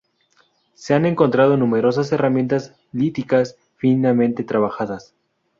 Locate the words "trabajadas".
4.43-5.13